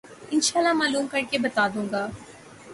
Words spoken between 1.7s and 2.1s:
دوں گا۔